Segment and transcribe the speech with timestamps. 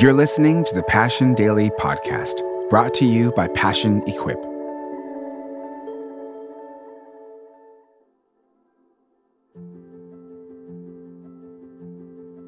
[0.00, 4.38] You're listening to the Passion Daily Podcast, brought to you by Passion Equip.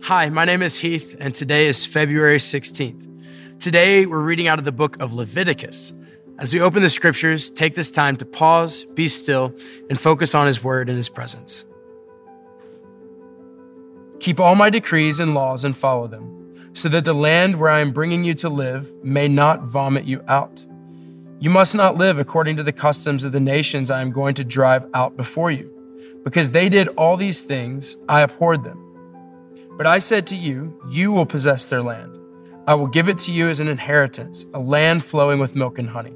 [0.05, 3.61] Hi, my name is Heath, and today is February 16th.
[3.61, 5.93] Today, we're reading out of the book of Leviticus.
[6.39, 9.55] As we open the scriptures, take this time to pause, be still,
[9.91, 11.67] and focus on His word and His presence.
[14.21, 16.32] Keep all my decrees and laws and follow them,
[16.75, 20.23] so that the land where I am bringing you to live may not vomit you
[20.29, 20.65] out.
[21.39, 24.45] You must not live according to the customs of the nations I am going to
[24.45, 25.71] drive out before you.
[26.25, 28.79] Because they did all these things, I abhorred them.
[29.77, 32.17] But I said to you, You will possess their land.
[32.67, 35.89] I will give it to you as an inheritance, a land flowing with milk and
[35.89, 36.15] honey.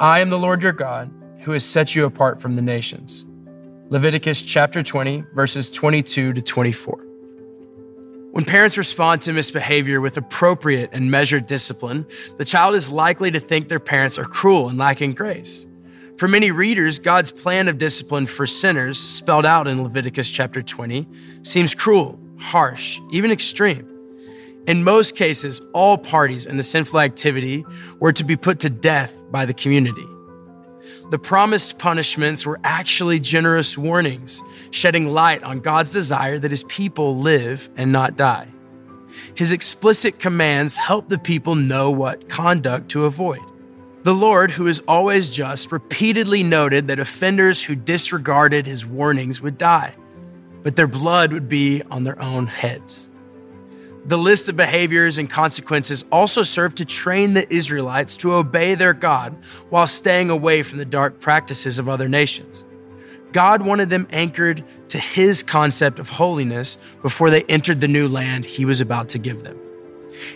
[0.00, 3.24] I am the Lord your God, who has set you apart from the nations.
[3.88, 6.99] Leviticus chapter 20, verses 22 to 24.
[8.32, 12.06] When parents respond to misbehavior with appropriate and measured discipline,
[12.38, 15.66] the child is likely to think their parents are cruel and lacking grace.
[16.16, 21.08] For many readers, God's plan of discipline for sinners, spelled out in Leviticus chapter 20,
[21.42, 23.88] seems cruel, harsh, even extreme.
[24.68, 27.64] In most cases, all parties in the sinful activity
[27.98, 30.06] were to be put to death by the community.
[31.10, 37.16] The promised punishments were actually generous warnings, shedding light on God's desire that his people
[37.16, 38.48] live and not die.
[39.34, 43.40] His explicit commands help the people know what conduct to avoid.
[44.02, 49.58] The Lord, who is always just, repeatedly noted that offenders who disregarded his warnings would
[49.58, 49.94] die,
[50.62, 53.09] but their blood would be on their own heads.
[54.06, 58.94] The list of behaviors and consequences also served to train the Israelites to obey their
[58.94, 59.36] God
[59.68, 62.64] while staying away from the dark practices of other nations.
[63.32, 68.44] God wanted them anchored to his concept of holiness before they entered the new land
[68.44, 69.58] he was about to give them.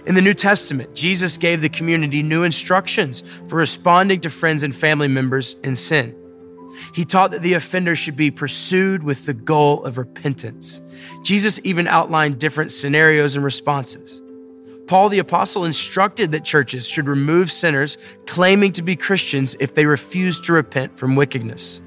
[0.07, 4.75] In the New Testament, Jesus gave the community new instructions for responding to friends and
[4.75, 6.15] family members in sin.
[6.95, 10.81] He taught that the offender should be pursued with the goal of repentance.
[11.23, 14.23] Jesus even outlined different scenarios and responses.
[14.87, 17.97] Paul the Apostle instructed that churches should remove sinners
[18.27, 21.81] claiming to be Christians if they refuse to repent from wickedness.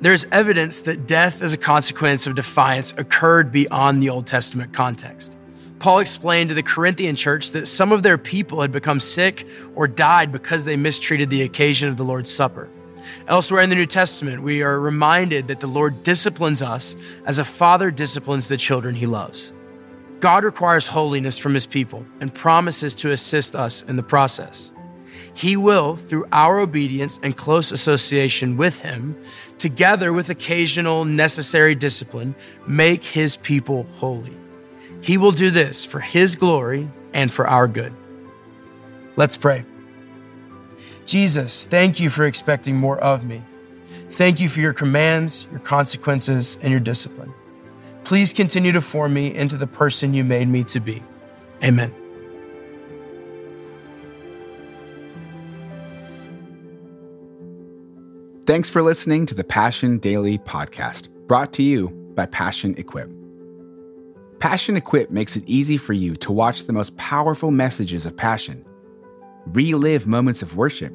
[0.00, 4.72] There is evidence that death as a consequence of defiance occurred beyond the Old Testament
[4.72, 5.36] context.
[5.78, 9.86] Paul explained to the Corinthian church that some of their people had become sick or
[9.86, 12.68] died because they mistreated the occasion of the Lord's Supper.
[13.28, 16.96] Elsewhere in the New Testament, we are reminded that the Lord disciplines us
[17.26, 19.52] as a father disciplines the children he loves.
[20.20, 24.72] God requires holiness from his people and promises to assist us in the process.
[25.34, 29.16] He will, through our obedience and close association with him,
[29.58, 32.34] together with occasional necessary discipline,
[32.66, 34.36] make his people holy.
[35.00, 37.92] He will do this for his glory and for our good.
[39.16, 39.64] Let's pray.
[41.06, 43.42] Jesus, thank you for expecting more of me.
[44.10, 47.32] Thank you for your commands, your consequences, and your discipline.
[48.04, 51.02] Please continue to form me into the person you made me to be.
[51.62, 51.94] Amen.
[58.44, 63.08] Thanks for listening to the Passion Daily Podcast, brought to you by Passion Equip.
[64.40, 68.64] Passion Equip makes it easy for you to watch the most powerful messages of passion
[69.46, 70.92] relive moments of worship,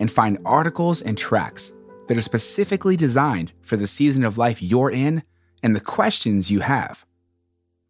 [0.00, 1.72] and find articles and tracks
[2.06, 5.22] that are specifically designed for the season of life you're in
[5.62, 7.04] and the questions you have.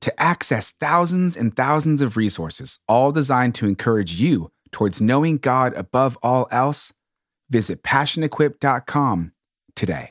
[0.03, 5.75] To access thousands and thousands of resources, all designed to encourage you towards knowing God
[5.75, 6.93] above all else,
[7.50, 9.32] visit passionequip.com
[9.75, 10.10] today.